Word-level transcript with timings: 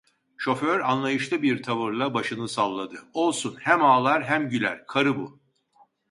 Şoför, 0.37 0.79
anlayışlı 0.79 1.41
bir 1.41 1.63
tavırla 1.63 2.13
başını 2.13 2.49
salladı: 2.49 2.99
"Olsun… 3.13 3.57
Hem 3.59 3.83
ağlar, 3.83 4.23
hem 4.23 4.49
güler… 4.49 4.85
Karı 4.87 5.15
bu…" 5.17 5.39